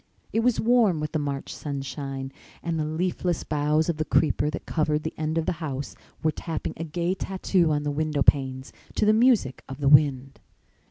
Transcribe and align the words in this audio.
It 0.33 0.39
was 0.39 0.59
warm 0.59 0.99
with 0.99 1.11
the 1.11 1.19
March 1.19 1.53
sunshine 1.53 2.31
and 2.63 2.79
the 2.79 2.85
leafless 2.85 3.43
boughs 3.43 3.87
of 3.87 3.97
the 3.97 4.03
creeper 4.03 4.49
that 4.49 4.65
covered 4.65 5.03
the 5.03 5.13
end 5.15 5.37
of 5.37 5.45
the 5.45 5.51
house 5.61 5.95
were 6.23 6.31
tapping 6.31 6.73
a 6.77 6.83
gay 6.83 7.13
tattoo 7.13 7.71
on 7.71 7.83
the 7.83 7.91
window 7.91 8.23
panes 8.23 8.73
to 8.95 9.05
the 9.05 9.13
music 9.13 9.63
of 9.69 9.79
the 9.79 9.87
wind. 9.87 10.39